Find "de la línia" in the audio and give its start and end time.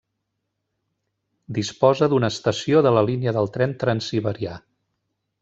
2.89-3.35